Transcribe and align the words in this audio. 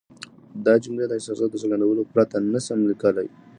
دا 0.65 0.73
جملې 0.83 1.05
د 1.07 1.11
احساساتو 1.17 1.51
د 1.57 1.61
څرګندولو 1.61 2.09
پرته 2.13 2.37
نه 2.53 2.59
شم 2.65 2.79
لیکلای. 2.89 3.27